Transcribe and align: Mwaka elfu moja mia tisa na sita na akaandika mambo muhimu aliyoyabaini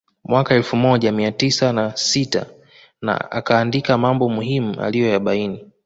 Mwaka 0.23 0.55
elfu 0.55 0.75
moja 0.75 1.11
mia 1.11 1.31
tisa 1.31 1.73
na 1.73 1.97
sita 1.97 2.45
na 3.01 3.31
akaandika 3.31 3.97
mambo 3.97 4.29
muhimu 4.29 4.81
aliyoyabaini 4.81 5.71